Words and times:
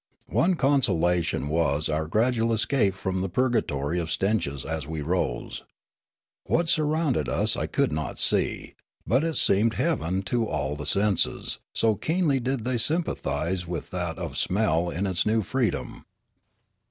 One 0.33 0.55
consolation 0.55 1.47
was 1.47 1.87
our 1.87 2.07
gradual 2.07 2.53
escape 2.53 2.95
from 2.95 3.21
the 3.21 3.29
purgatory 3.29 3.99
of 3.99 4.09
stenches 4.09 4.65
as 4.65 4.87
we 4.87 5.03
rose. 5.03 5.63
What 6.45 6.69
surrounded 6.69 7.29
us 7.29 7.55
I 7.55 7.67
could 7.67 7.91
not 7.93 8.17
see, 8.17 8.73
but 9.05 9.23
it 9.23 9.35
seemed 9.35 9.75
heaven 9.75 10.23
to 10.23 10.47
all 10.49 10.75
the 10.75 10.87
senses, 10.87 11.59
so 11.75 11.93
keenly 11.93 12.39
did 12.39 12.65
they 12.65 12.79
sympathise 12.79 13.67
with 13.67 13.91
that 13.91 14.17
of 14.17 14.37
smell 14.39 14.89
in 14.89 15.05
its 15.05 15.23
new 15.23 15.43
freedom. 15.43 16.05